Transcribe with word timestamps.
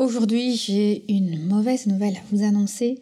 Aujourd'hui, 0.00 0.56
j'ai 0.56 1.04
une 1.12 1.46
mauvaise 1.46 1.86
nouvelle 1.86 2.16
à 2.16 2.22
vous 2.32 2.42
annoncer. 2.42 3.00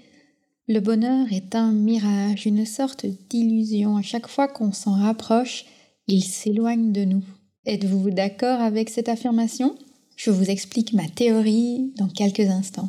Le 0.66 0.80
bonheur 0.80 1.32
est 1.32 1.54
un 1.54 1.70
mirage, 1.70 2.44
une 2.44 2.66
sorte 2.66 3.06
d'illusion. 3.30 3.96
À 3.96 4.02
chaque 4.02 4.26
fois 4.26 4.48
qu'on 4.48 4.72
s'en 4.72 4.94
rapproche, 4.94 5.64
il 6.08 6.24
s'éloigne 6.24 6.90
de 6.90 7.04
nous. 7.04 7.22
Êtes-vous 7.66 8.10
d'accord 8.10 8.60
avec 8.60 8.90
cette 8.90 9.08
affirmation? 9.08 9.76
Je 10.16 10.32
vous 10.32 10.50
explique 10.50 10.92
ma 10.92 11.06
théorie 11.06 11.92
dans 11.98 12.08
quelques 12.08 12.40
instants. 12.40 12.88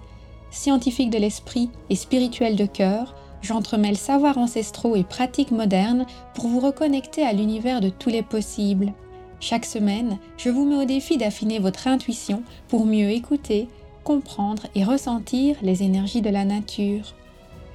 Scientifique 0.51 1.09
de 1.09 1.17
l'esprit 1.17 1.69
et 1.89 1.95
spirituel 1.95 2.57
de 2.57 2.65
cœur, 2.65 3.15
j'entremêle 3.41 3.95
savoirs 3.95 4.37
ancestraux 4.37 4.97
et 4.97 5.05
pratiques 5.05 5.51
modernes 5.51 6.05
pour 6.35 6.47
vous 6.47 6.59
reconnecter 6.59 7.23
à 7.23 7.31
l'univers 7.31 7.79
de 7.79 7.87
tous 7.87 8.09
les 8.09 8.21
possibles. 8.21 8.91
Chaque 9.39 9.65
semaine, 9.65 10.17
je 10.35 10.49
vous 10.49 10.65
mets 10.65 10.75
au 10.75 10.85
défi 10.85 11.17
d'affiner 11.17 11.59
votre 11.59 11.87
intuition 11.87 12.43
pour 12.67 12.85
mieux 12.85 13.09
écouter, 13.11 13.69
comprendre 14.03 14.63
et 14.75 14.83
ressentir 14.83 15.55
les 15.61 15.83
énergies 15.83 16.21
de 16.21 16.29
la 16.29 16.43
nature. 16.43 17.15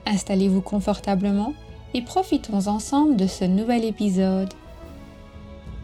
Installez-vous 0.05 0.61
confortablement 0.61 1.55
et 1.95 2.03
profitons 2.03 2.67
ensemble 2.67 3.17
de 3.17 3.27
ce 3.27 3.45
nouvel 3.45 3.87
épisode. 3.87 4.53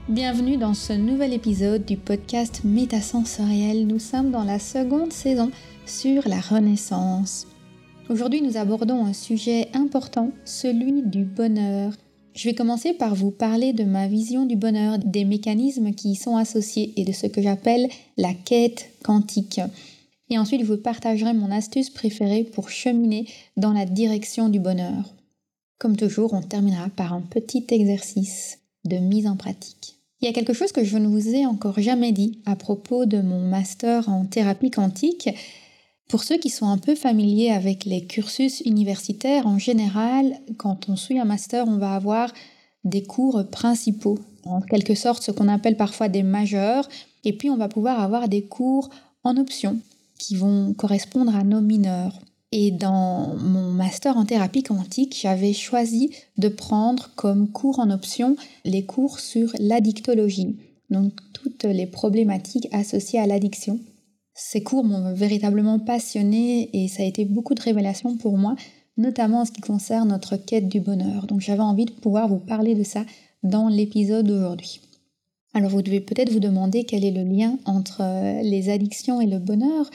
Bienvenue 0.09 0.59
dans 0.59 0.75
ce 0.75 0.93
nouvel 0.93 1.33
épisode 1.33 1.87
du 1.87 1.97
podcast 1.97 2.63
Métasensoriel. 2.65 3.87
Nous 3.87 4.01
sommes 4.01 4.31
dans 4.31 4.45
la 4.45 4.59
seconde 4.59 5.13
saison 5.13 5.51
sur 5.87 6.29
la 6.29 6.41
Renaissance. 6.41 7.47
Aujourd'hui, 8.09 8.43
nous 8.43 8.57
abordons 8.57 9.05
un 9.05 9.13
sujet 9.13 9.69
important, 9.75 10.31
celui 10.45 11.03
du 11.03 11.25
bonheur. 11.25 11.93
Je 12.35 12.49
vais 12.49 12.55
commencer 12.55 12.95
par 12.95 13.15
vous 13.15 13.31
parler 13.31 13.73
de 13.73 13.85
ma 13.85 14.09
vision 14.09 14.47
du 14.47 14.57
bonheur, 14.57 14.99
des 14.99 15.25
mécanismes 15.25 15.93
qui 15.93 16.13
y 16.13 16.17
sont 16.17 16.37
associés 16.37 16.93
et 16.97 17.05
de 17.05 17.13
ce 17.13 17.27
que 17.27 17.43
j'appelle 17.43 17.89
la 18.17 18.33
quête 18.35 18.91
quantique. 19.03 19.61
Et 20.31 20.39
ensuite, 20.39 20.63
je 20.63 20.67
vous 20.67 20.79
partagerai 20.79 21.35
mon 21.35 21.51
astuce 21.51 21.91
préférée 21.91 22.45
pour 22.45 22.71
cheminer 22.71 23.27
dans 23.57 23.73
la 23.73 23.85
direction 23.85 24.49
du 24.49 24.61
bonheur. 24.61 25.15
Comme 25.79 25.97
toujours, 25.97 26.33
on 26.33 26.43
terminera 26.43 26.89
par 26.89 27.13
un 27.13 27.21
petit 27.21 27.67
exercice 27.71 28.59
de 28.85 28.97
mise 28.97 29.27
en 29.27 29.37
pratique. 29.37 29.99
Il 30.21 30.27
y 30.27 30.29
a 30.29 30.33
quelque 30.33 30.53
chose 30.53 30.71
que 30.71 30.85
je 30.85 30.97
ne 30.99 31.09
vous 31.09 31.35
ai 31.35 31.47
encore 31.47 31.81
jamais 31.81 32.13
dit 32.13 32.39
à 32.47 32.55
propos 32.55 33.07
de 33.07 33.21
mon 33.21 33.41
master 33.41 34.09
en 34.09 34.25
thérapie 34.25 34.71
quantique, 34.71 35.29
pour 36.13 36.25
ceux 36.25 36.37
qui 36.37 36.51
sont 36.51 36.67
un 36.67 36.77
peu 36.77 36.95
familiers 36.95 37.53
avec 37.53 37.87
les 37.87 38.05
cursus 38.05 38.61
universitaires, 38.67 39.47
en 39.47 39.59
général, 39.59 40.39
quand 40.59 40.91
on 40.91 40.95
suit 40.95 41.19
un 41.19 41.25
master, 41.25 41.65
on 41.67 41.79
va 41.79 41.95
avoir 41.95 42.31
des 42.85 43.03
cours 43.03 43.43
principaux, 43.51 44.19
en 44.45 44.61
quelque 44.61 44.95
sorte 44.95 45.23
ce 45.23 45.31
qu'on 45.31 45.49
appelle 45.49 45.79
parfois 45.79 46.11
des 46.11 46.23
majeurs, 46.23 46.87
et 47.25 47.33
puis 47.33 47.49
on 47.49 47.57
va 47.57 47.69
pouvoir 47.69 47.99
avoir 47.99 48.29
des 48.29 48.43
cours 48.43 48.91
en 49.25 49.39
option 49.39 49.79
qui 50.19 50.37
vont 50.37 50.75
correspondre 50.75 51.35
à 51.35 51.45
nos 51.45 51.63
mineurs. 51.63 52.21
Et 52.53 52.73
dans 52.73 53.35
mon 53.39 53.71
master 53.71 54.19
en 54.19 54.27
thérapie 54.27 54.65
quantique, 54.65 55.19
j'avais 55.19 55.55
choisi 55.55 56.11
de 56.37 56.49
prendre 56.49 57.09
comme 57.17 57.51
cours 57.51 57.79
en 57.79 57.89
option 57.89 58.37
les 58.67 58.85
cours 58.85 59.19
sur 59.19 59.51
l'addictologie, 59.59 60.57
donc 60.91 61.15
toutes 61.33 61.65
les 61.65 61.87
problématiques 61.87 62.69
associées 62.71 63.19
à 63.19 63.27
l'addiction. 63.27 63.81
Ces 64.45 64.63
cours 64.63 64.83
m'ont 64.83 65.15
véritablement 65.15 65.79
passionné 65.79 66.69
et 66.73 66.89
ça 66.89 67.05
a 67.05 67.07
été 67.07 67.25
beaucoup 67.25 67.55
de 67.55 67.63
révélations 67.63 68.17
pour 68.17 68.37
moi, 68.37 68.57
notamment 68.97 69.43
en 69.43 69.45
ce 69.45 69.53
qui 69.53 69.61
concerne 69.61 70.09
notre 70.09 70.37
quête 70.37 70.69
du 70.69 70.81
bonheur. 70.81 71.27
Donc 71.27 71.41
j'avais 71.41 71.63
envie 71.63 71.85
de 71.85 71.93
pouvoir 71.93 72.29
vous 72.29 72.41
parler 72.41 72.75
de 72.75 72.83
ça 72.83 73.05
dans 73.45 73.69
l'épisode 73.69 74.27
d'aujourd'hui. 74.27 74.81
Alors 75.55 75.71
vous 75.71 75.81
devez 75.81 76.01
peut-être 76.01 76.33
vous 76.33 76.41
demander 76.41 76.85
quel 76.85 77.05
est 77.05 77.13
le 77.13 77.23
lien 77.23 77.57
entre 77.67 78.03
euh, 78.03 78.43
les 78.43 78.69
addictions 78.69 79.21
et 79.21 79.27
le 79.27 79.39
bonheur, 79.39 79.89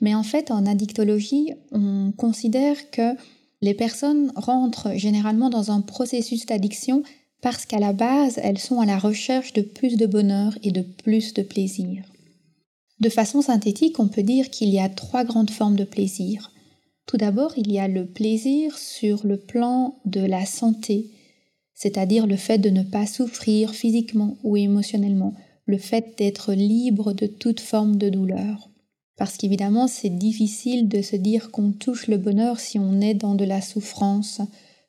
mais 0.00 0.14
en 0.14 0.22
fait 0.22 0.50
en 0.50 0.66
addictologie, 0.66 1.54
on 1.72 2.12
considère 2.16 2.90
que 2.90 3.16
les 3.62 3.74
personnes 3.74 4.30
rentrent 4.36 4.92
généralement 4.96 5.48
dans 5.48 5.70
un 5.70 5.80
processus 5.80 6.44
d'addiction 6.44 7.02
parce 7.40 7.64
qu'à 7.64 7.80
la 7.80 7.94
base, 7.94 8.38
elles 8.42 8.58
sont 8.58 8.80
à 8.80 8.86
la 8.86 8.98
recherche 8.98 9.52
de 9.54 9.62
plus 9.62 9.96
de 9.96 10.06
bonheur 10.06 10.56
et 10.62 10.70
de 10.70 10.82
plus 10.82 11.32
de 11.32 11.42
plaisir. 11.42 12.04
De 13.00 13.08
façon 13.08 13.42
synthétique, 13.42 14.00
on 14.00 14.08
peut 14.08 14.22
dire 14.22 14.50
qu'il 14.50 14.70
y 14.70 14.78
a 14.78 14.88
trois 14.88 15.24
grandes 15.24 15.50
formes 15.50 15.76
de 15.76 15.84
plaisir. 15.84 16.52
Tout 17.06 17.18
d'abord, 17.18 17.52
il 17.56 17.70
y 17.70 17.78
a 17.78 17.88
le 17.88 18.06
plaisir 18.06 18.78
sur 18.78 19.26
le 19.26 19.36
plan 19.36 19.98
de 20.06 20.20
la 20.20 20.46
santé, 20.46 21.10
c'est-à-dire 21.74 22.26
le 22.26 22.36
fait 22.36 22.58
de 22.58 22.70
ne 22.70 22.82
pas 22.82 23.06
souffrir 23.06 23.74
physiquement 23.74 24.36
ou 24.42 24.56
émotionnellement, 24.56 25.34
le 25.66 25.78
fait 25.78 26.16
d'être 26.16 26.54
libre 26.54 27.12
de 27.12 27.26
toute 27.26 27.60
forme 27.60 27.96
de 27.96 28.08
douleur. 28.08 28.70
Parce 29.16 29.36
qu'évidemment, 29.36 29.88
c'est 29.88 30.10
difficile 30.10 30.88
de 30.88 31.02
se 31.02 31.16
dire 31.16 31.50
qu'on 31.50 31.72
touche 31.72 32.06
le 32.06 32.18
bonheur 32.18 32.60
si 32.60 32.78
on 32.78 33.00
est 33.00 33.14
dans 33.14 33.34
de 33.34 33.44
la 33.44 33.60
souffrance 33.60 34.40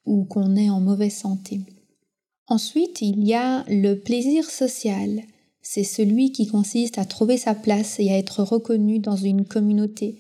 ou 0.06 0.26
qu'on 0.26 0.56
est 0.56 0.70
en 0.70 0.80
mauvaise 0.80 1.16
santé. 1.16 1.62
Ensuite, 2.48 3.02
il 3.02 3.26
y 3.26 3.34
a 3.34 3.64
le 3.68 3.96
plaisir 3.96 4.50
social, 4.50 5.22
c'est 5.70 5.84
celui 5.84 6.32
qui 6.32 6.48
consiste 6.48 6.98
à 6.98 7.04
trouver 7.04 7.36
sa 7.36 7.54
place 7.54 8.00
et 8.00 8.10
à 8.10 8.18
être 8.18 8.42
reconnu 8.42 9.00
dans 9.00 9.18
une 9.18 9.44
communauté, 9.44 10.18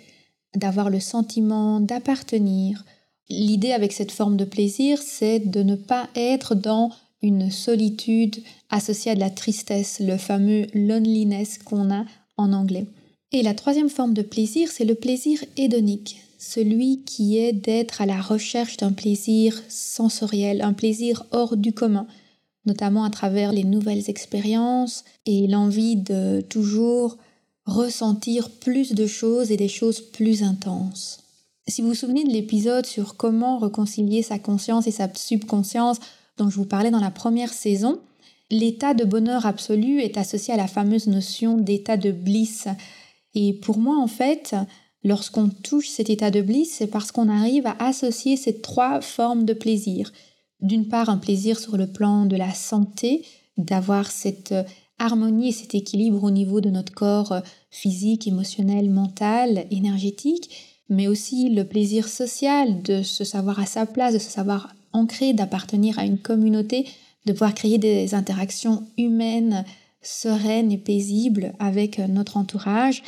d'avoir 0.57 0.89
le 0.89 0.99
sentiment 0.99 1.79
d'appartenir. 1.79 2.83
L'idée 3.29 3.71
avec 3.71 3.93
cette 3.93 4.11
forme 4.11 4.35
de 4.35 4.43
plaisir, 4.43 4.99
c'est 5.01 5.39
de 5.39 5.63
ne 5.63 5.75
pas 5.75 6.09
être 6.15 6.53
dans 6.53 6.91
une 7.21 7.49
solitude 7.49 8.43
associée 8.69 9.11
à 9.11 9.15
de 9.15 9.21
la 9.21 9.29
tristesse, 9.29 10.01
le 10.01 10.17
fameux 10.17 10.67
loneliness 10.73 11.59
qu'on 11.59 11.91
a 11.91 12.03
en 12.35 12.51
anglais. 12.51 12.85
Et 13.31 13.41
la 13.41 13.53
troisième 13.53 13.89
forme 13.89 14.13
de 14.13 14.23
plaisir, 14.23 14.69
c'est 14.69 14.83
le 14.83 14.95
plaisir 14.95 15.41
hédonique, 15.55 16.17
celui 16.37 17.03
qui 17.03 17.37
est 17.37 17.53
d'être 17.53 18.01
à 18.01 18.05
la 18.05 18.19
recherche 18.19 18.75
d'un 18.75 18.91
plaisir 18.91 19.63
sensoriel, 19.69 20.61
un 20.61 20.73
plaisir 20.73 21.25
hors 21.31 21.55
du 21.55 21.71
commun, 21.71 22.05
notamment 22.67 23.03
à 23.03 23.09
travers 23.09 23.51
les 23.51 23.63
nouvelles 23.63 24.09
expériences 24.09 25.03
et 25.25 25.47
l'envie 25.47 25.95
de 25.95 26.41
toujours 26.41 27.17
ressentir 27.65 28.49
plus 28.49 28.93
de 28.93 29.07
choses 29.07 29.51
et 29.51 29.57
des 29.57 29.67
choses 29.67 30.01
plus 30.01 30.43
intenses. 30.43 31.19
Si 31.67 31.81
vous 31.81 31.89
vous 31.89 31.95
souvenez 31.95 32.23
de 32.23 32.31
l'épisode 32.31 32.85
sur 32.85 33.17
comment 33.17 33.57
réconcilier 33.57 34.21
sa 34.21 34.39
conscience 34.39 34.87
et 34.87 34.91
sa 34.91 35.09
subconscience 35.13 35.99
dont 36.37 36.49
je 36.49 36.55
vous 36.55 36.65
parlais 36.65 36.91
dans 36.91 37.01
la 37.01 37.11
première 37.11 37.51
saison, 37.51 37.99
l'état 38.49 38.93
de 38.93 39.03
bonheur 39.03 39.45
absolu 39.45 40.01
est 40.01 40.17
associé 40.17 40.53
à 40.53 40.57
la 40.57 40.67
fameuse 40.67 41.07
notion 41.07 41.57
d'état 41.57 41.97
de 41.97 42.11
bliss. 42.11 42.67
Et 43.33 43.53
pour 43.53 43.79
moi, 43.79 43.97
en 43.97 44.07
fait, 44.07 44.55
lorsqu'on 45.03 45.49
touche 45.49 45.89
cet 45.89 46.09
état 46.09 46.31
de 46.31 46.41
bliss, 46.41 46.75
c'est 46.77 46.87
parce 46.87 47.11
qu'on 47.11 47.27
arrive 47.27 47.67
à 47.67 47.75
associer 47.85 48.37
ces 48.37 48.61
trois 48.61 49.01
formes 49.01 49.43
de 49.43 49.53
plaisir 49.53 50.13
d'une 50.61 50.87
part 50.87 51.09
un 51.09 51.17
plaisir 51.17 51.59
sur 51.59 51.77
le 51.77 51.87
plan 51.87 52.25
de 52.25 52.35
la 52.35 52.53
santé, 52.53 53.23
d'avoir 53.57 54.11
cette 54.11 54.51
euh, 54.51 54.63
harmonie 54.99 55.49
et 55.49 55.51
cet 55.51 55.75
équilibre 55.75 56.23
au 56.23 56.31
niveau 56.31 56.61
de 56.61 56.69
notre 56.69 56.93
corps 56.93 57.31
euh, 57.31 57.41
physique, 57.69 58.27
émotionnel, 58.27 58.89
mental, 58.89 59.65
énergétique, 59.71 60.49
mais 60.89 61.07
aussi 61.07 61.49
le 61.49 61.65
plaisir 61.65 62.07
social 62.07 62.81
de 62.81 63.03
se 63.03 63.23
savoir 63.23 63.59
à 63.59 63.65
sa 63.65 63.85
place, 63.85 64.13
de 64.13 64.19
se 64.19 64.29
savoir 64.29 64.73
ancré, 64.93 65.33
d'appartenir 65.33 65.99
à 65.99 66.05
une 66.05 66.17
communauté, 66.17 66.87
de 67.25 67.33
pouvoir 67.33 67.53
créer 67.53 67.77
des 67.77 68.15
interactions 68.15 68.87
humaines 68.97 69.65
sereines 70.01 70.71
et 70.71 70.77
paisibles 70.77 71.53
avec 71.59 71.99
euh, 71.99 72.07
notre 72.07 72.37
entourage. 72.37 73.03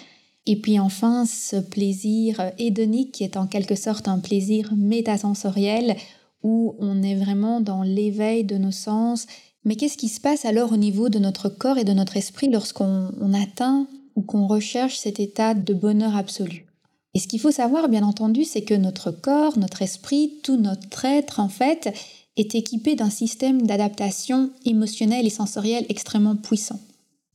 Et 0.45 0.55
puis 0.55 0.79
enfin, 0.79 1.25
ce 1.25 1.57
plaisir 1.57 2.51
hédonique 2.57 3.11
qui 3.11 3.23
est 3.23 3.37
en 3.37 3.45
quelque 3.45 3.75
sorte 3.75 4.07
un 4.07 4.19
plaisir 4.19 4.73
métasensoriel 4.75 5.95
où 6.43 6.75
on 6.79 7.03
est 7.03 7.15
vraiment 7.15 7.61
dans 7.61 7.83
l'éveil 7.83 8.43
de 8.43 8.57
nos 8.57 8.71
sens. 8.71 9.27
Mais 9.65 9.75
qu'est-ce 9.75 9.97
qui 9.97 10.09
se 10.09 10.21
passe 10.21 10.45
alors 10.45 10.71
au 10.71 10.77
niveau 10.77 11.09
de 11.09 11.19
notre 11.19 11.49
corps 11.49 11.77
et 11.77 11.83
de 11.83 11.93
notre 11.93 12.17
esprit 12.17 12.49
lorsqu'on 12.49 13.33
atteint 13.33 13.87
ou 14.15 14.21
qu'on 14.21 14.47
recherche 14.47 14.97
cet 14.97 15.19
état 15.19 15.53
de 15.53 15.73
bonheur 15.73 16.15
absolu? 16.15 16.65
Et 17.13 17.19
ce 17.19 17.27
qu'il 17.27 17.39
faut 17.39 17.51
savoir, 17.51 17.89
bien 17.89 18.03
entendu, 18.03 18.43
c'est 18.43 18.61
que 18.61 18.73
notre 18.73 19.11
corps, 19.11 19.57
notre 19.57 19.81
esprit, 19.81 20.33
tout 20.43 20.57
notre 20.57 21.05
être, 21.05 21.39
en 21.39 21.49
fait, 21.49 21.93
est 22.37 22.55
équipé 22.55 22.95
d'un 22.95 23.09
système 23.09 23.63
d'adaptation 23.63 24.51
émotionnelle 24.65 25.25
et 25.25 25.31
sensorielle 25.31 25.85
extrêmement 25.89 26.35
puissant. 26.35 26.79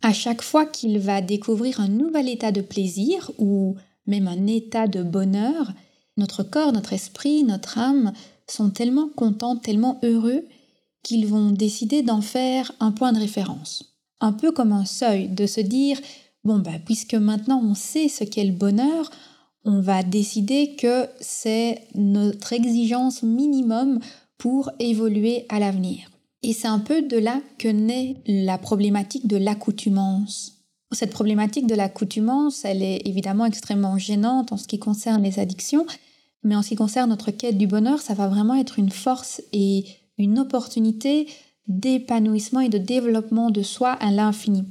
À 0.02 0.12
chaque 0.12 0.42
fois 0.42 0.66
qu'il 0.66 0.98
va 0.98 1.20
découvrir 1.20 1.80
un 1.80 1.88
nouvel 1.88 2.28
état 2.28 2.52
de 2.52 2.60
plaisir 2.60 3.30
ou 3.38 3.74
même 4.06 4.28
un 4.28 4.46
état 4.46 4.86
de 4.86 5.02
bonheur, 5.02 5.72
notre 6.16 6.42
corps, 6.42 6.72
notre 6.72 6.92
esprit, 6.92 7.42
notre 7.42 7.78
âme 7.78 8.12
sont 8.48 8.70
tellement 8.70 9.08
contents, 9.08 9.56
tellement 9.56 9.98
heureux 10.02 10.44
qu'ils 11.02 11.26
vont 11.26 11.50
décider 11.50 12.02
d'en 12.02 12.20
faire 12.20 12.72
un 12.80 12.92
point 12.92 13.12
de 13.12 13.18
référence. 13.18 13.96
Un 14.20 14.32
peu 14.32 14.52
comme 14.52 14.72
un 14.72 14.84
seuil, 14.84 15.28
de 15.28 15.46
se 15.46 15.60
dire, 15.60 15.98
bon, 16.44 16.58
bah, 16.58 16.78
puisque 16.84 17.14
maintenant 17.14 17.62
on 17.62 17.74
sait 17.74 18.08
ce 18.08 18.24
qu'est 18.24 18.44
le 18.44 18.52
bonheur, 18.52 19.10
on 19.64 19.80
va 19.80 20.02
décider 20.02 20.76
que 20.76 21.06
c'est 21.20 21.82
notre 21.94 22.52
exigence 22.52 23.22
minimum 23.22 23.98
pour 24.38 24.70
évoluer 24.78 25.46
à 25.48 25.58
l'avenir. 25.58 26.10
Et 26.42 26.52
c'est 26.52 26.68
un 26.68 26.78
peu 26.78 27.00
de 27.00 27.16
là 27.16 27.40
que 27.58 27.68
naît 27.68 28.16
la 28.26 28.58
problématique 28.58 29.26
de 29.26 29.38
l'accoutumance. 29.38 30.54
Cette 30.92 31.10
problématique 31.10 31.66
de 31.66 31.74
l'accoutumance, 31.74 32.64
elle 32.64 32.82
est 32.82 33.06
évidemment 33.06 33.46
extrêmement 33.46 33.96
gênante 33.96 34.52
en 34.52 34.58
ce 34.58 34.68
qui 34.68 34.78
concerne 34.78 35.22
les 35.22 35.38
addictions, 35.38 35.86
mais 36.44 36.56
en 36.56 36.62
ce 36.62 36.68
qui 36.68 36.76
concerne 36.76 37.10
notre 37.10 37.30
quête 37.30 37.58
du 37.58 37.66
bonheur, 37.66 38.00
ça 38.00 38.14
va 38.14 38.28
vraiment 38.28 38.54
être 38.54 38.78
une 38.78 38.90
force 38.90 39.42
et 39.52 39.84
une 40.18 40.38
opportunité 40.38 41.26
d'épanouissement 41.66 42.60
et 42.60 42.68
de 42.68 42.78
développement 42.78 43.50
de 43.50 43.62
soi 43.62 43.92
à 43.92 44.10
l'infini. 44.10 44.64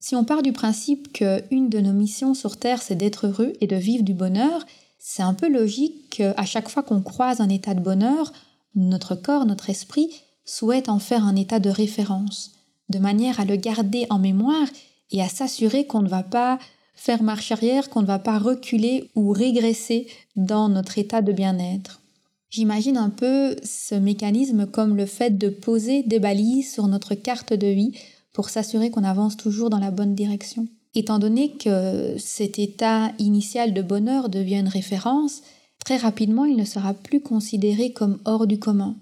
Si 0.00 0.16
on 0.16 0.24
part 0.24 0.42
du 0.42 0.52
principe 0.52 1.12
qu'une 1.12 1.68
de 1.68 1.78
nos 1.78 1.92
missions 1.92 2.34
sur 2.34 2.56
Terre, 2.56 2.82
c'est 2.82 2.96
d'être 2.96 3.28
heureux 3.28 3.52
et 3.60 3.68
de 3.68 3.76
vivre 3.76 4.02
du 4.02 4.14
bonheur, 4.14 4.66
c'est 4.98 5.22
un 5.22 5.34
peu 5.34 5.48
logique 5.48 6.10
qu'à 6.10 6.44
chaque 6.44 6.68
fois 6.68 6.82
qu'on 6.82 7.02
croise 7.02 7.40
un 7.40 7.48
état 7.48 7.74
de 7.74 7.80
bonheur, 7.80 8.32
notre 8.74 9.14
corps, 9.14 9.46
notre 9.46 9.70
esprit 9.70 10.10
souhaite 10.44 10.88
en 10.88 10.98
faire 10.98 11.24
un 11.24 11.36
état 11.36 11.60
de 11.60 11.70
référence, 11.70 12.52
de 12.88 12.98
manière 12.98 13.38
à 13.38 13.44
le 13.44 13.56
garder 13.56 14.06
en 14.10 14.18
mémoire 14.18 14.66
et 15.12 15.22
à 15.22 15.28
s'assurer 15.28 15.86
qu'on 15.86 16.02
ne 16.02 16.08
va 16.08 16.24
pas 16.24 16.58
faire 17.02 17.24
marche 17.24 17.50
arrière, 17.50 17.90
qu'on 17.90 18.02
ne 18.02 18.06
va 18.06 18.20
pas 18.20 18.38
reculer 18.38 19.10
ou 19.16 19.32
régresser 19.32 20.06
dans 20.36 20.68
notre 20.68 20.98
état 20.98 21.20
de 21.20 21.32
bien-être. 21.32 22.00
J'imagine 22.48 22.96
un 22.96 23.10
peu 23.10 23.56
ce 23.64 23.96
mécanisme 23.96 24.66
comme 24.66 24.96
le 24.96 25.06
fait 25.06 25.36
de 25.36 25.48
poser 25.48 26.04
des 26.04 26.20
balises 26.20 26.72
sur 26.72 26.86
notre 26.86 27.16
carte 27.16 27.52
de 27.54 27.66
vie 27.66 27.90
pour 28.32 28.50
s'assurer 28.50 28.92
qu'on 28.92 29.02
avance 29.02 29.36
toujours 29.36 29.68
dans 29.68 29.80
la 29.80 29.90
bonne 29.90 30.14
direction. 30.14 30.68
Étant 30.94 31.18
donné 31.18 31.50
que 31.50 32.14
cet 32.18 32.60
état 32.60 33.10
initial 33.18 33.74
de 33.74 33.82
bonheur 33.82 34.28
devient 34.28 34.60
une 34.60 34.68
référence, 34.68 35.42
très 35.84 35.96
rapidement 35.96 36.44
il 36.44 36.56
ne 36.56 36.64
sera 36.64 36.94
plus 36.94 37.20
considéré 37.20 37.90
comme 37.90 38.20
hors 38.26 38.46
du 38.46 38.60
commun. 38.60 38.94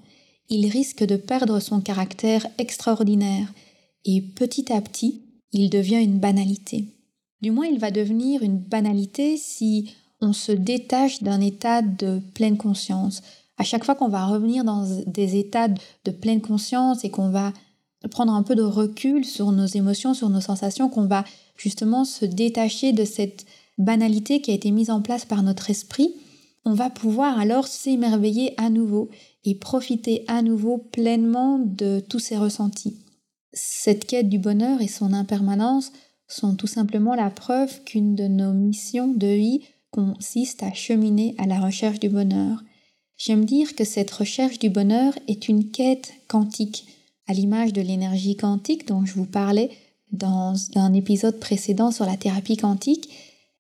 Il 0.49 0.71
risque 0.71 1.05
de 1.05 1.17
perdre 1.17 1.61
son 1.61 1.83
caractère 1.83 2.47
extraordinaire 2.57 3.53
et 4.07 4.23
petit 4.23 4.73
à 4.73 4.81
petit, 4.81 5.21
il 5.53 5.69
devient 5.69 6.03
une 6.03 6.19
banalité. 6.19 6.87
Du 7.43 7.51
moins, 7.51 7.67
il 7.67 7.79
va 7.79 7.91
devenir 7.91 8.43
une 8.43 8.59
banalité 8.59 9.37
si 9.37 9.91
on 10.21 10.33
se 10.33 10.53
détache 10.53 11.23
d'un 11.23 11.41
état 11.41 11.83
de 11.83 12.21
pleine 12.35 12.59
conscience. 12.59 13.23
À 13.57 13.65
chaque 13.65 13.85
fois 13.85 13.95
qu'on 13.95 14.09
va 14.09 14.27
revenir 14.27 14.65
dans 14.65 14.87
des 15.07 15.39
états 15.39 15.69
de 15.69 16.11
pleine 16.11 16.41
conscience 16.41 17.05
et 17.05 17.11
qu'on 17.11 17.31
va 17.31 17.53
prendre 18.11 18.33
un 18.33 18.43
peu 18.43 18.55
de 18.55 18.63
recul 18.63 19.25
sur 19.25 19.53
nos 19.53 19.67
émotions, 19.67 20.15
sur 20.15 20.29
nos 20.31 20.41
sensations, 20.41 20.89
qu'on 20.89 21.07
va 21.07 21.25
justement 21.57 22.05
se 22.05 22.25
détacher 22.25 22.93
de 22.93 23.05
cette 23.05 23.45
banalité 23.79 24.41
qui 24.41 24.51
a 24.51 24.55
été 24.55 24.71
mise 24.71 24.91
en 24.91 25.03
place 25.03 25.25
par 25.25 25.43
notre 25.43 25.71
esprit, 25.71 26.15
on 26.65 26.75
va 26.75 26.91
pouvoir 26.91 27.39
alors 27.39 27.67
s'émerveiller 27.67 28.55
à 28.59 28.69
nouveau 28.69 29.09
et 29.45 29.55
profiter 29.55 30.25
à 30.29 30.43
nouveau 30.43 30.79
pleinement 30.79 31.59
de 31.59 32.01
tous 32.01 32.19
ces 32.19 32.37
ressentis. 32.37 32.99
Cette 33.53 34.07
quête 34.07 34.29
du 34.29 34.39
bonheur 34.39 34.81
et 34.81 34.89
son 34.89 35.13
impermanence 35.13 35.93
sont 36.33 36.55
tout 36.55 36.67
simplement 36.67 37.15
la 37.15 37.31
preuve 37.31 37.83
qu'une 37.85 38.15
de 38.15 38.29
nos 38.29 38.53
missions 38.53 39.09
de 39.09 39.27
vie 39.27 39.61
consiste 39.91 40.63
à 40.63 40.73
cheminer 40.73 41.35
à 41.39 41.47
la 41.47 41.61
recherche 41.61 42.01
du 42.01 42.09
bonheur. 42.09 42.63
J'aime 43.17 43.45
dire 43.45 43.75
que 43.75 43.85
cette 43.85 44.11
recherche 44.11 44.59
du 44.59 44.71
bonheur 44.71 45.13
est 45.29 45.49
une 45.49 45.71
quête 45.71 46.13
quantique, 46.29 46.87
à 47.27 47.33
l'image 47.33 47.73
de 47.73 47.83
l'énergie 47.83 48.37
quantique 48.37 48.87
dont 48.89 49.05
je 49.05 49.15
vous 49.15 49.27
parlais 49.27 49.71
dans 50.13 50.55
un 50.75 50.93
épisode 50.95 51.39
précédent 51.39 51.91
sur 51.91 52.07
la 52.07 52.17
thérapie 52.17 52.57
quantique, 52.57 53.11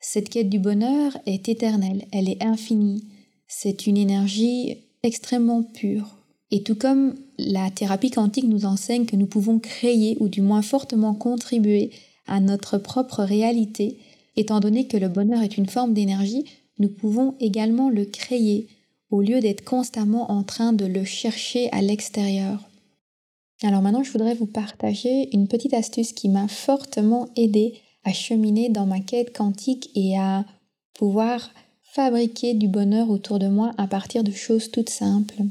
cette 0.00 0.30
quête 0.30 0.48
du 0.48 0.58
bonheur 0.58 1.16
est 1.26 1.48
éternelle, 1.48 2.06
elle 2.10 2.28
est 2.28 2.42
infinie. 2.42 3.04
C'est 3.46 3.86
une 3.86 3.96
énergie 3.96 4.78
extrêmement 5.02 5.62
pure. 5.62 6.16
Et 6.50 6.62
tout 6.62 6.74
comme 6.74 7.14
la 7.38 7.70
thérapie 7.70 8.10
quantique 8.10 8.46
nous 8.46 8.64
enseigne 8.64 9.04
que 9.04 9.16
nous 9.16 9.26
pouvons 9.26 9.58
créer 9.58 10.16
ou 10.20 10.28
du 10.28 10.40
moins 10.40 10.62
fortement 10.62 11.14
contribuer 11.14 11.90
notre 12.38 12.78
propre 12.78 13.24
réalité, 13.24 13.98
étant 14.36 14.60
donné 14.60 14.86
que 14.86 14.96
le 14.96 15.08
bonheur 15.08 15.42
est 15.42 15.56
une 15.56 15.68
forme 15.68 15.94
d'énergie, 15.94 16.44
nous 16.78 16.88
pouvons 16.88 17.34
également 17.40 17.90
le 17.90 18.04
créer 18.04 18.68
au 19.10 19.20
lieu 19.20 19.40
d'être 19.40 19.64
constamment 19.64 20.30
en 20.30 20.44
train 20.44 20.72
de 20.72 20.86
le 20.86 21.04
chercher 21.04 21.68
à 21.72 21.82
l'extérieur. 21.82 22.60
Alors 23.62 23.82
maintenant, 23.82 24.02
je 24.02 24.12
voudrais 24.12 24.34
vous 24.34 24.46
partager 24.46 25.34
une 25.34 25.48
petite 25.48 25.74
astuce 25.74 26.12
qui 26.12 26.28
m'a 26.28 26.48
fortement 26.48 27.28
aidé 27.36 27.74
à 28.04 28.12
cheminer 28.12 28.68
dans 28.68 28.86
ma 28.86 29.00
quête 29.00 29.36
quantique 29.36 29.90
et 29.94 30.16
à 30.16 30.44
pouvoir 30.94 31.50
fabriquer 31.82 32.54
du 32.54 32.68
bonheur 32.68 33.10
autour 33.10 33.38
de 33.38 33.48
moi 33.48 33.72
à 33.76 33.86
partir 33.86 34.24
de 34.24 34.30
choses 34.30 34.70
toutes 34.70 34.90
simples. 34.90 35.42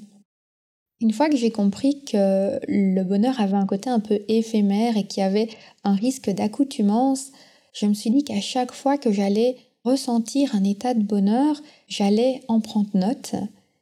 Une 1.01 1.13
fois 1.13 1.29
que 1.29 1.37
j'ai 1.37 1.51
compris 1.51 2.03
que 2.03 2.59
le 2.67 3.03
bonheur 3.03 3.39
avait 3.39 3.55
un 3.55 3.65
côté 3.65 3.89
un 3.89 4.01
peu 4.01 4.19
éphémère 4.27 4.97
et 4.97 5.05
qu'il 5.05 5.21
y 5.21 5.25
avait 5.25 5.49
un 5.85 5.95
risque 5.95 6.29
d'accoutumance, 6.29 7.31
je 7.73 7.85
me 7.85 7.93
suis 7.93 8.09
dit 8.09 8.23
qu'à 8.23 8.41
chaque 8.41 8.73
fois 8.73 8.97
que 8.97 9.11
j'allais 9.11 9.55
ressentir 9.85 10.55
un 10.55 10.63
état 10.63 10.93
de 10.93 11.03
bonheur, 11.03 11.61
j'allais 11.87 12.41
en 12.49 12.59
prendre 12.59 12.89
note 12.93 13.35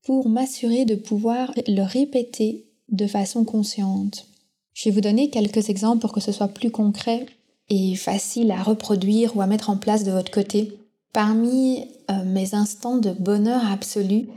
pour 0.03 0.29
m'assurer 0.29 0.85
de 0.85 0.95
pouvoir 0.95 1.51
le 1.67 1.81
répéter 1.81 2.65
de 2.89 3.07
façon 3.07 3.43
consciente. 3.43 4.27
Je 4.73 4.85
vais 4.85 4.93
vous 4.93 5.01
donner 5.01 5.29
quelques 5.29 5.69
exemples 5.69 6.01
pour 6.01 6.13
que 6.13 6.21
ce 6.21 6.31
soit 6.31 6.47
plus 6.49 6.69
concret 6.69 7.25
et 7.69 7.95
facile 7.95 8.51
à 8.51 8.61
reproduire 8.61 9.35
ou 9.35 9.41
à 9.41 9.47
mettre 9.47 9.71
en 9.71 9.77
place 9.77 10.03
de 10.03 10.11
votre 10.11 10.31
côté. 10.31 10.77
Parmi 11.13 11.85
euh, 12.11 12.23
mes 12.25 12.53
instants 12.53 12.97
de 12.97 13.11
bonheur 13.11 13.69
absolu, 13.71 14.27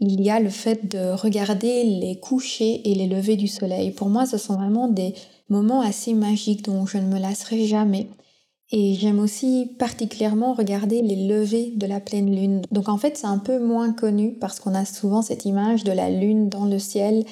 il 0.00 0.20
y 0.20 0.30
a 0.30 0.40
le 0.40 0.50
fait 0.50 0.90
de 0.90 1.12
regarder 1.12 1.84
les 1.84 2.18
couchers 2.20 2.82
et 2.84 2.94
les 2.94 3.06
levées 3.06 3.36
du 3.36 3.48
soleil. 3.48 3.90
Pour 3.90 4.08
moi, 4.08 4.26
ce 4.26 4.38
sont 4.38 4.54
vraiment 4.54 4.88
des 4.88 5.14
moments 5.48 5.80
assez 5.80 6.14
magiques 6.14 6.64
dont 6.64 6.86
je 6.86 6.98
ne 6.98 7.06
me 7.06 7.18
lasserai 7.18 7.66
jamais. 7.66 8.08
Et 8.70 8.94
j'aime 8.94 9.18
aussi 9.18 9.70
particulièrement 9.78 10.52
regarder 10.52 11.00
les 11.00 11.26
levées 11.26 11.72
de 11.74 11.86
la 11.86 12.00
pleine 12.00 12.34
lune. 12.34 12.62
Donc 12.70 12.88
en 12.88 12.98
fait, 12.98 13.16
c'est 13.16 13.26
un 13.26 13.38
peu 13.38 13.58
moins 13.58 13.92
connu 13.92 14.34
parce 14.34 14.60
qu'on 14.60 14.74
a 14.74 14.84
souvent 14.84 15.22
cette 15.22 15.46
image 15.46 15.84
de 15.84 15.92
la 15.92 16.10
lune 16.10 16.48
dans 16.48 16.66
le 16.66 16.78
ciel 16.78 17.24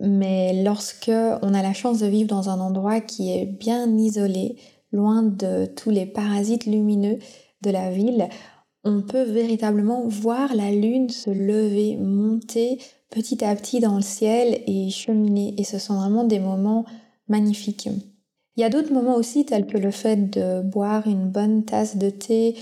mais 0.00 0.62
lorsque 0.62 1.10
on 1.10 1.54
a 1.54 1.62
la 1.62 1.72
chance 1.72 2.00
de 2.00 2.06
vivre 2.06 2.28
dans 2.28 2.48
un 2.50 2.60
endroit 2.60 3.00
qui 3.00 3.32
est 3.32 3.46
bien 3.46 3.96
isolé, 3.96 4.56
loin 4.92 5.22
de 5.22 5.66
tous 5.66 5.90
les 5.90 6.06
parasites 6.06 6.66
lumineux 6.66 7.18
de 7.62 7.70
la 7.70 7.90
ville, 7.90 8.28
on 8.86 9.02
peut 9.02 9.24
véritablement 9.24 10.06
voir 10.06 10.54
la 10.54 10.70
lune 10.70 11.10
se 11.10 11.28
lever, 11.28 11.96
monter 11.96 12.78
petit 13.10 13.44
à 13.44 13.54
petit 13.56 13.80
dans 13.80 13.96
le 13.96 14.02
ciel 14.02 14.62
et 14.66 14.90
cheminer. 14.90 15.54
Et 15.58 15.64
ce 15.64 15.78
sont 15.78 15.96
vraiment 15.96 16.22
des 16.22 16.38
moments 16.38 16.84
magnifiques. 17.28 17.88
Il 18.56 18.60
y 18.60 18.64
a 18.64 18.70
d'autres 18.70 18.92
moments 18.92 19.16
aussi 19.16 19.44
tels 19.44 19.66
que 19.66 19.76
le 19.76 19.90
fait 19.90 20.30
de 20.30 20.62
boire 20.62 21.06
une 21.08 21.28
bonne 21.28 21.64
tasse 21.64 21.96
de 21.96 22.10
thé 22.10 22.54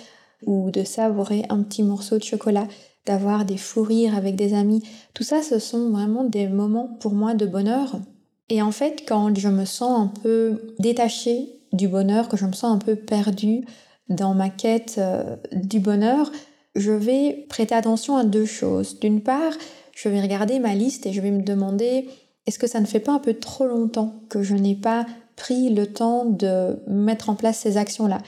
ou 0.46 0.70
de 0.70 0.82
savourer 0.82 1.44
un 1.50 1.62
petit 1.62 1.82
morceau 1.82 2.18
de 2.18 2.24
chocolat 2.24 2.66
d'avoir 3.04 3.44
des 3.44 3.58
fous 3.58 3.82
rires 3.82 4.16
avec 4.16 4.34
des 4.34 4.54
amis. 4.54 4.82
Tout 5.12 5.24
ça, 5.24 5.42
ce 5.42 5.58
sont 5.58 5.90
vraiment 5.90 6.24
des 6.24 6.48
moments 6.48 6.88
pour 7.00 7.12
moi 7.12 7.34
de 7.34 7.44
bonheur. 7.44 7.96
Et 8.48 8.62
en 8.62 8.72
fait, 8.72 9.04
quand 9.06 9.38
je 9.38 9.48
me 9.48 9.66
sens 9.66 10.00
un 10.00 10.12
peu 10.22 10.74
détachée 10.78 11.60
du 11.74 11.86
bonheur, 11.86 12.28
que 12.28 12.38
je 12.38 12.46
me 12.46 12.52
sens 12.52 12.74
un 12.74 12.78
peu 12.78 12.96
perdue 12.96 13.66
dans 14.08 14.34
ma 14.34 14.50
quête 14.50 14.96
euh, 14.98 15.36
du 15.52 15.80
bonheur, 15.80 16.30
je 16.74 16.92
vais 16.92 17.46
prêter 17.48 17.74
attention 17.74 18.16
à 18.16 18.24
deux 18.24 18.46
choses. 18.46 18.98
D'une 19.00 19.22
part, 19.22 19.52
je 19.94 20.08
vais 20.08 20.20
regarder 20.20 20.58
ma 20.58 20.74
liste 20.74 21.06
et 21.06 21.12
je 21.12 21.20
vais 21.20 21.30
me 21.30 21.42
demander 21.42 22.08
est-ce 22.46 22.58
que 22.58 22.66
ça 22.66 22.80
ne 22.80 22.86
fait 22.86 23.00
pas 23.00 23.12
un 23.12 23.18
peu 23.18 23.34
trop 23.34 23.66
longtemps 23.66 24.14
que 24.28 24.42
je 24.42 24.54
n'ai 24.54 24.74
pas 24.74 25.06
pris 25.36 25.70
le 25.70 25.86
temps 25.86 26.24
de 26.24 26.78
mettre 26.86 27.30
en 27.30 27.34
place 27.34 27.58
ces 27.58 27.76
actions-là? 27.76 28.18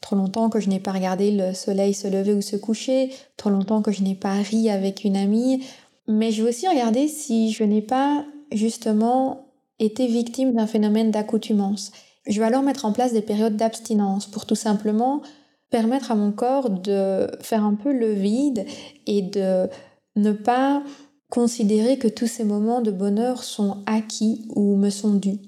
Trop 0.00 0.16
longtemps 0.16 0.50
que 0.50 0.60
je 0.60 0.68
n'ai 0.68 0.80
pas 0.80 0.92
regardé 0.92 1.30
le 1.30 1.54
soleil 1.54 1.94
se 1.94 2.08
lever 2.08 2.34
ou 2.34 2.42
se 2.42 2.56
coucher, 2.56 3.10
trop 3.36 3.50
longtemps 3.50 3.82
que 3.82 3.92
je 3.92 4.02
n'ai 4.02 4.16
pas 4.16 4.34
ri 4.34 4.68
avec 4.68 5.04
une 5.04 5.16
amie. 5.16 5.64
Mais 6.08 6.32
je 6.32 6.42
vais 6.42 6.48
aussi 6.48 6.66
regarder 6.66 7.06
si 7.06 7.52
je 7.52 7.62
n'ai 7.62 7.82
pas 7.82 8.24
justement 8.50 9.46
été 9.78 10.06
victime 10.06 10.54
d'un 10.54 10.66
phénomène 10.66 11.12
d'accoutumance. 11.12 11.92
Je 12.26 12.40
vais 12.40 12.46
alors 12.46 12.62
mettre 12.62 12.84
en 12.84 12.92
place 12.92 13.12
des 13.12 13.22
périodes 13.22 13.56
d'abstinence 13.56 14.26
pour 14.26 14.46
tout 14.46 14.54
simplement 14.54 15.22
permettre 15.70 16.12
à 16.12 16.14
mon 16.14 16.32
corps 16.32 16.70
de 16.70 17.28
faire 17.40 17.64
un 17.64 17.74
peu 17.74 17.92
le 17.92 18.12
vide 18.12 18.66
et 19.06 19.22
de 19.22 19.68
ne 20.16 20.32
pas 20.32 20.82
considérer 21.30 21.98
que 21.98 22.08
tous 22.08 22.26
ces 22.26 22.44
moments 22.44 22.82
de 22.82 22.90
bonheur 22.90 23.42
sont 23.42 23.78
acquis 23.86 24.46
ou 24.54 24.76
me 24.76 24.90
sont 24.90 25.14
dus. 25.14 25.40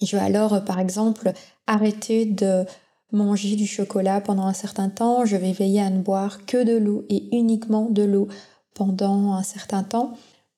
Je 0.00 0.16
vais 0.16 0.22
alors, 0.22 0.64
par 0.64 0.78
exemple, 0.78 1.32
arrêter 1.66 2.24
de 2.24 2.64
manger 3.12 3.56
du 3.56 3.66
chocolat 3.66 4.20
pendant 4.20 4.46
un 4.46 4.52
certain 4.52 4.88
temps, 4.88 5.24
je 5.24 5.36
vais 5.36 5.52
veiller 5.52 5.80
à 5.80 5.90
ne 5.90 6.00
boire 6.00 6.46
que 6.46 6.64
de 6.64 6.76
l'eau 6.76 7.04
et 7.08 7.36
uniquement 7.36 7.90
de 7.90 8.02
l'eau 8.02 8.28
pendant 8.74 9.32
un 9.32 9.42
certain 9.42 9.82
temps, 9.82 10.14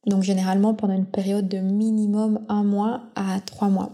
donc 0.06 0.22
généralement 0.22 0.74
pendant 0.74 0.94
une 0.94 1.06
période 1.06 1.48
de 1.48 1.58
minimum 1.58 2.40
un 2.48 2.62
mois 2.62 3.04
à 3.16 3.40
trois 3.40 3.68
mois. 3.68 3.90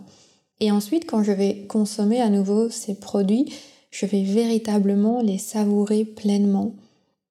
Et 0.61 0.71
ensuite, 0.71 1.07
quand 1.07 1.23
je 1.23 1.33
vais 1.33 1.65
consommer 1.69 2.21
à 2.21 2.29
nouveau 2.29 2.69
ces 2.69 2.95
produits, 2.95 3.53
je 3.91 4.07
vais 4.07 4.23
véritablement 4.23 5.21
les 5.23 5.39
savourer 5.39 6.05
pleinement. 6.05 6.75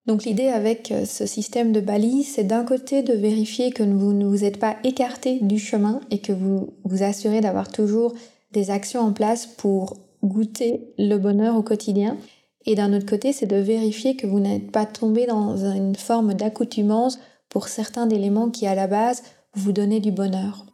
Donc 0.07 0.25
l'idée 0.25 0.47
avec 0.47 0.91
euh, 0.91 1.05
ce 1.05 1.27
système 1.27 1.71
de 1.71 1.79
balises, 1.79 2.33
c'est 2.33 2.43
d'un 2.43 2.63
côté 2.63 3.03
de 3.03 3.13
vérifier 3.13 3.71
que 3.71 3.83
vous 3.83 4.13
ne 4.13 4.25
vous 4.25 4.43
êtes 4.43 4.57
pas 4.57 4.77
écarté 4.83 5.37
du 5.41 5.59
chemin 5.59 6.01
et 6.09 6.17
que 6.17 6.33
vous 6.33 6.73
vous 6.83 7.03
assurez 7.03 7.41
d'avoir 7.41 7.71
toujours 7.71 8.13
des 8.51 8.71
actions 8.71 9.01
en 9.01 9.13
place 9.13 9.45
pour 9.45 9.97
goûter 10.23 10.93
le 10.97 11.17
bonheur 11.17 11.55
au 11.55 11.61
quotidien. 11.61 12.17
Et 12.65 12.75
d'un 12.75 12.93
autre 12.93 13.05
côté, 13.05 13.31
c'est 13.33 13.45
de 13.45 13.55
vérifier 13.55 14.15
que 14.15 14.27
vous 14.27 14.39
n'êtes 14.39 14.71
pas 14.71 14.85
tombé 14.85 15.27
dans 15.27 15.55
une 15.57 15.95
forme 15.95 16.33
d'accoutumance 16.33 17.19
pour 17.47 17.67
certains 17.67 18.09
éléments 18.09 18.49
qui 18.49 18.67
à 18.67 18.75
la 18.75 18.87
base 18.87 19.23
vous 19.53 19.71
donnaient 19.71 19.99
du 19.99 20.11
bonheur. 20.11 20.65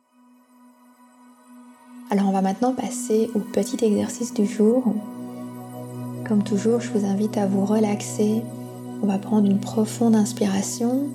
Alors 2.12 2.28
on 2.28 2.32
va 2.32 2.42
maintenant 2.42 2.74
passer 2.74 3.32
au 3.34 3.40
petit 3.40 3.84
exercice 3.84 4.34
du 4.34 4.46
jour. 4.46 4.84
Comme 6.28 6.44
toujours, 6.44 6.80
je 6.80 6.92
vous 6.92 7.06
invite 7.06 7.36
à 7.38 7.48
vous 7.48 7.66
relaxer. 7.66 8.44
On 9.02 9.08
va 9.08 9.18
prendre 9.18 9.50
une 9.50 9.60
profonde 9.60 10.16
inspiration. 10.16 11.08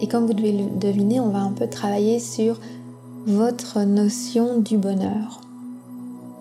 Et 0.00 0.08
comme 0.08 0.26
vous 0.26 0.34
devez 0.34 0.52
le 0.52 0.78
deviner, 0.78 1.20
on 1.20 1.28
va 1.28 1.38
un 1.38 1.52
peu 1.52 1.68
travailler 1.68 2.18
sur 2.18 2.58
votre 3.26 3.82
notion 3.82 4.58
du 4.58 4.76
bonheur. 4.76 5.40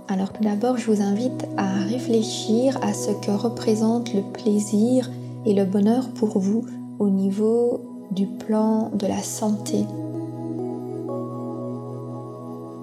Alors 0.07 0.33
tout 0.33 0.43
d'abord, 0.43 0.77
je 0.77 0.91
vous 0.91 1.01
invite 1.01 1.45
à 1.57 1.73
réfléchir 1.83 2.79
à 2.81 2.93
ce 2.93 3.11
que 3.11 3.31
représente 3.31 4.13
le 4.13 4.21
plaisir 4.21 5.09
et 5.45 5.53
le 5.53 5.65
bonheur 5.65 6.09
pour 6.09 6.39
vous 6.39 6.65
au 6.99 7.09
niveau 7.09 7.94
du 8.11 8.27
plan 8.27 8.91
de 8.93 9.07
la 9.07 9.21
santé. 9.21 9.85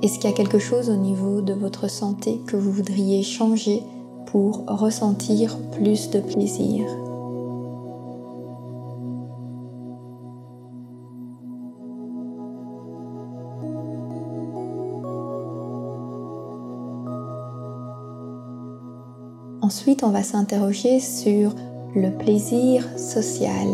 Est-ce 0.03 0.19
qu'il 0.19 0.29
y 0.29 0.33
a 0.33 0.37
quelque 0.37 0.59
chose 0.59 0.91
au 0.91 0.97
niveau 0.97 1.41
de 1.43 1.53
votre 1.53 1.89
santé 1.89 2.41
que 2.47 2.57
vous 2.57 2.73
voudriez 2.73 3.23
changer 3.23 3.83
pour 4.27 4.65
ressentir 4.67 5.57
plus 5.71 6.11
de 6.11 6.21
plaisir? 6.21 6.85
Ensuite, 19.61 20.03
on 20.03 20.11
va 20.11 20.25
s'interroger 20.25 20.99
sur 20.99 21.55
le 21.95 22.11
plaisir 22.11 22.85
social. 22.99 23.69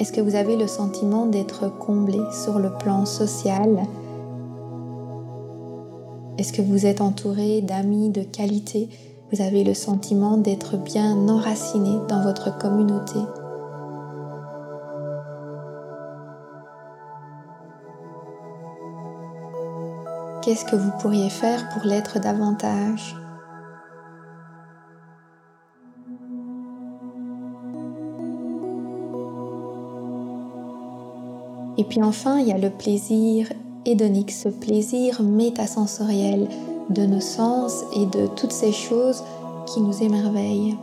Est-ce 0.00 0.12
que 0.12 0.22
vous 0.22 0.34
avez 0.34 0.56
le 0.56 0.66
sentiment 0.66 1.26
d'être 1.26 1.68
comblé 1.68 2.18
sur 2.42 2.58
le 2.58 2.72
plan 2.72 3.04
social? 3.04 3.82
Est-ce 6.38 6.54
que 6.54 6.62
vous 6.62 6.86
êtes 6.86 7.02
entouré 7.02 7.60
d'amis 7.60 8.08
de 8.08 8.22
qualité? 8.22 8.88
Vous 9.30 9.42
avez 9.42 9.62
le 9.62 9.74
sentiment 9.74 10.38
d'être 10.38 10.78
bien 10.78 11.28
enraciné 11.28 11.98
dans 12.08 12.22
votre 12.22 12.56
communauté? 12.56 13.18
Qu'est-ce 20.40 20.64
que 20.64 20.76
vous 20.76 20.92
pourriez 21.02 21.28
faire 21.28 21.68
pour 21.74 21.82
l'être 21.84 22.18
davantage? 22.20 23.19
Et 31.80 31.84
puis 31.84 32.02
enfin, 32.02 32.38
il 32.40 32.46
y 32.46 32.52
a 32.52 32.58
le 32.58 32.68
plaisir 32.68 33.50
hédonique, 33.86 34.32
ce 34.32 34.50
plaisir 34.50 35.22
métasensoriel 35.22 36.46
de 36.90 37.06
nos 37.06 37.22
sens 37.22 37.72
et 37.96 38.04
de 38.04 38.26
toutes 38.26 38.52
ces 38.52 38.70
choses 38.70 39.24
qui 39.64 39.80
nous 39.80 40.02
émerveillent. 40.02 40.76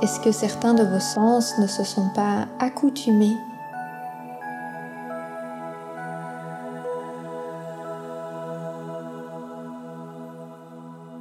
Est-ce 0.00 0.18
que 0.20 0.32
certains 0.32 0.72
de 0.72 0.82
vos 0.82 0.98
sens 0.98 1.52
ne 1.58 1.66
se 1.66 1.84
sont 1.84 2.08
pas 2.14 2.46
accoutumés? 2.58 3.36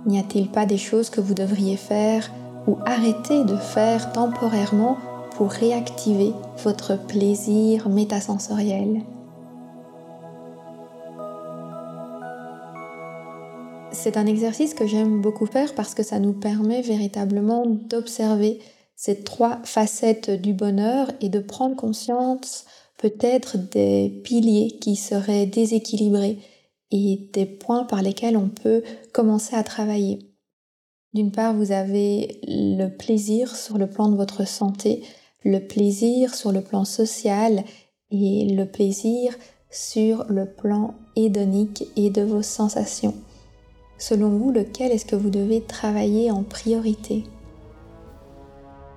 N'y 0.06 0.18
a-t-il 0.18 0.50
pas 0.50 0.66
des 0.66 0.78
choses 0.78 1.10
que 1.10 1.20
vous 1.20 1.34
devriez 1.34 1.75
faire 1.75 2.32
ou 2.67 2.77
arrêtez 2.86 3.43
de 3.43 3.55
faire 3.55 4.12
temporairement 4.12 4.98
pour 5.36 5.51
réactiver 5.51 6.34
votre 6.63 6.98
plaisir 6.98 7.89
métasensoriel. 7.89 9.03
C'est 13.91 14.17
un 14.17 14.25
exercice 14.25 14.74
que 14.74 14.86
j'aime 14.86 15.22
beaucoup 15.22 15.45
faire 15.45 15.74
parce 15.74 15.93
que 15.93 16.03
ça 16.03 16.19
nous 16.19 16.34
permet 16.34 16.81
véritablement 16.81 17.65
d'observer 17.65 18.60
ces 18.95 19.24
trois 19.24 19.60
facettes 19.63 20.29
du 20.29 20.53
bonheur 20.53 21.07
et 21.22 21.29
de 21.29 21.39
prendre 21.39 21.75
conscience 21.75 22.65
peut-être 22.98 23.57
des 23.57 24.22
piliers 24.24 24.77
qui 24.79 24.95
seraient 24.95 25.45
déséquilibrés 25.45 26.39
et 26.91 27.29
des 27.34 27.45
points 27.45 27.84
par 27.84 28.01
lesquels 28.01 28.38
on 28.38 28.50
peut 28.50 28.84
commencer 29.12 29.55
à 29.55 29.63
travailler. 29.63 30.35
D'une 31.15 31.31
part, 31.31 31.53
vous 31.53 31.72
avez 31.72 32.41
le 32.45 32.89
plaisir 32.89 33.55
sur 33.55 33.77
le 33.77 33.88
plan 33.88 34.10
de 34.10 34.17
votre 34.17 34.45
santé, 34.45 35.01
le 35.45 35.60
plaisir 35.60 36.36
sur 36.36 36.51
le 36.51 36.60
plan 36.60 36.84
social 36.84 37.63
et 38.12 38.53
le 38.53 38.65
plaisir 38.65 39.34
sur 39.69 40.25
le 40.27 40.45
plan 40.45 40.93
hédonique 41.15 41.86
et 41.95 42.10
de 42.10 42.22
vos 42.22 42.41
sensations. 42.41 43.13
Selon 43.98 44.31
vous, 44.31 44.51
lequel 44.51 44.91
est-ce 44.91 45.05
que 45.05 45.15
vous 45.15 45.29
devez 45.29 45.62
travailler 45.62 46.31
en 46.31 46.43
priorité? 46.43 47.24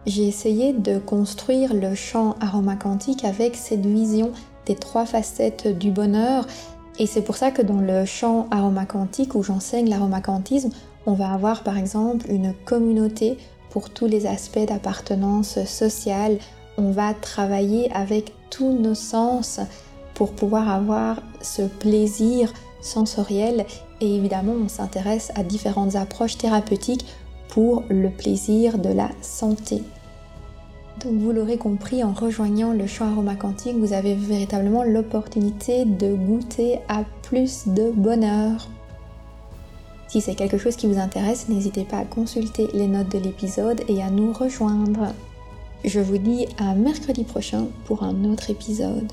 J'ai 0.05 0.27
essayé 0.27 0.73
de 0.73 0.99
construire 0.99 1.73
le 1.73 1.95
champ 1.95 2.35
aromacantique 2.41 3.25
avec 3.25 3.55
cette 3.55 3.87
vision 3.87 4.33
des 4.67 4.75
trois 4.75 5.07
facettes 5.07 5.69
du 5.69 5.93
bonheur 5.93 6.49
et 6.99 7.07
c'est 7.07 7.23
pour 7.23 7.37
ça 7.37 7.53
que 7.53 7.63
dans 7.63 7.81
le 7.81 8.05
champ 8.05 8.49
aromacantique 8.51 9.37
où 9.37 9.45
j'enseigne 9.45 9.89
l'aromacantisme, 9.89 10.71
on 11.09 11.15
va 11.15 11.33
avoir 11.33 11.63
par 11.63 11.79
exemple 11.79 12.31
une 12.31 12.53
communauté 12.67 13.39
pour 13.71 13.89
tous 13.89 14.07
les 14.07 14.27
aspects 14.27 14.67
d'appartenance 14.69 15.65
sociale. 15.65 16.39
On 16.77 16.91
va 16.91 17.15
travailler 17.15 17.91
avec 17.93 18.35
tous 18.51 18.79
nos 18.79 18.95
sens 18.95 19.59
pour 20.13 20.33
pouvoir 20.33 20.69
avoir 20.69 21.23
ce 21.41 21.63
plaisir 21.63 22.53
sensoriel 22.83 23.65
et 24.03 24.17
évidemment 24.17 24.53
on 24.53 24.69
s'intéresse 24.69 25.33
à 25.35 25.43
différentes 25.43 25.97
approches 25.97 26.37
thérapeutiques 26.37 27.07
pour 27.49 27.85
le 27.89 28.11
plaisir 28.11 28.77
de 28.77 28.91
la 28.91 29.09
santé. 29.23 29.83
Donc 31.03 31.15
vous 31.15 31.33
l'aurez 31.33 31.57
compris, 31.57 32.05
en 32.05 32.13
rejoignant 32.13 32.75
le 32.75 32.87
champ 32.87 33.11
aromacantique, 33.11 33.77
vous 33.79 33.95
avez 33.95 34.15
véritablement 34.15 34.83
l'opportunité 34.83 35.87
de 35.87 36.13
goûter 36.13 36.81
à 36.89 37.05
plus 37.23 37.67
de 37.67 37.93
bonheur. 37.93 38.69
Si 40.09 40.23
c'est 40.23 40.35
quelque 40.35 40.57
chose 40.57 40.77
qui 40.77 40.87
vous 40.87 40.99
intéresse, 40.99 41.49
n'hésitez 41.49 41.85
pas 41.85 41.99
à 41.99 42.05
consulter 42.05 42.67
les 42.73 42.87
notes 42.87 43.13
de 43.13 43.19
l'épisode 43.19 43.83
et 43.89 44.03
à 44.03 44.11
nous 44.11 44.33
rejoindre. 44.33 45.13
Je 45.85 46.01
vous 46.01 46.19
dis 46.19 46.47
à 46.59 46.75
mercredi 46.75 47.25
prochain 47.25 47.67
pour 47.85 48.03
un 48.03 48.25
autre 48.25 48.51
épisode. 48.51 49.13